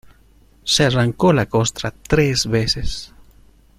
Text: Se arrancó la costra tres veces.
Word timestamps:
Se 0.63 0.83
arrancó 0.83 1.31
la 1.31 1.45
costra 1.45 1.91
tres 1.91 2.47
veces. 2.47 3.13